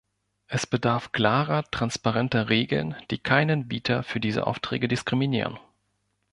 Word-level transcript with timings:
Es 0.47 0.65
bedarf 0.65 1.11
klarer, 1.11 1.63
transparenter 1.69 2.49
Regeln, 2.49 2.95
die 3.11 3.19
keinen 3.19 3.67
Bieter 3.67 4.01
für 4.01 4.19
diese 4.19 4.47
Aufträge 4.47 4.87
diskriminieren. 4.87 5.59